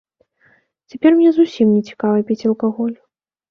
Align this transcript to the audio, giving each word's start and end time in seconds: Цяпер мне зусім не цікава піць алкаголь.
Цяпер 0.93 1.11
мне 1.19 1.29
зусім 1.37 1.67
не 1.75 1.81
цікава 1.91 2.25
піць 2.33 2.41
алкаголь. 2.53 2.93